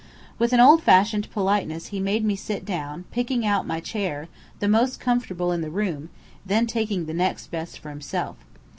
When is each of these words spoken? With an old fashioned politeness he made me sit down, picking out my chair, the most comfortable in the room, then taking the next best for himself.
With 0.39 0.51
an 0.51 0.59
old 0.59 0.81
fashioned 0.81 1.29
politeness 1.29 1.89
he 1.89 1.99
made 1.99 2.25
me 2.25 2.35
sit 2.35 2.65
down, 2.65 3.05
picking 3.11 3.45
out 3.45 3.67
my 3.67 3.79
chair, 3.79 4.29
the 4.59 4.67
most 4.67 4.99
comfortable 4.99 5.51
in 5.51 5.61
the 5.61 5.69
room, 5.69 6.09
then 6.43 6.65
taking 6.65 7.05
the 7.05 7.13
next 7.13 7.51
best 7.51 7.77
for 7.77 7.89
himself. 7.91 8.37